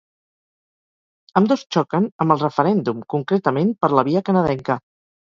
Ambdós 1.41 1.65
xoquen 1.77 2.09
amb 2.27 2.37
el 2.39 2.43
referèndum, 2.47 3.07
concretament 3.17 3.73
per 3.83 3.95
la 3.99 4.09
"via 4.13 4.29
canadenca". 4.33 4.85